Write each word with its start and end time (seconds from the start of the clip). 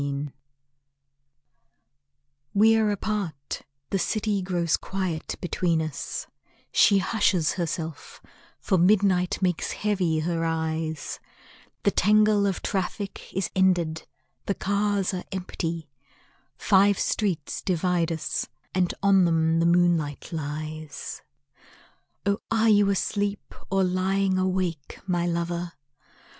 AT 0.01 0.05
NIGHT 0.05 0.33
WE 2.55 2.75
are 2.75 2.89
apart; 2.89 3.61
the 3.91 3.99
city 3.99 4.41
grows 4.41 4.75
quiet 4.75 5.35
between 5.41 5.79
us, 5.79 6.25
She 6.71 6.97
hushes 6.97 7.51
herself, 7.53 8.19
for 8.59 8.79
midnight 8.79 9.39
makes 9.43 9.73
heavy 9.73 10.21
her 10.21 10.43
eyes, 10.43 11.19
The 11.83 11.91
tangle 11.91 12.47
of 12.47 12.63
traffic 12.63 13.31
is 13.31 13.51
ended, 13.55 14.07
the 14.47 14.55
cars 14.55 15.13
are 15.13 15.23
empty, 15.31 15.87
Five 16.57 16.97
streets 16.97 17.61
divide 17.61 18.11
us, 18.11 18.47
and 18.73 18.91
on 19.03 19.25
them 19.25 19.59
the 19.59 19.67
moonlight 19.67 20.29
lies. 20.31 21.21
Oh 22.25 22.39
are 22.49 22.69
you 22.69 22.89
asleep, 22.89 23.53
or 23.69 23.83
lying 23.83 24.39
awake, 24.39 24.99
my 25.05 25.27
lover? 25.27 25.73